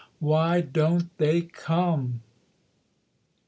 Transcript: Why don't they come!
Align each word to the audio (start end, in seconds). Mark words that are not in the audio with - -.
Why 0.17 0.61
don't 0.61 1.15
they 1.19 1.43
come! 1.43 2.23